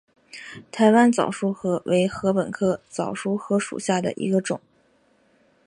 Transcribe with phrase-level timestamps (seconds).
[0.71, 4.59] 台湾早熟禾为禾本科早熟禾属下的一个种。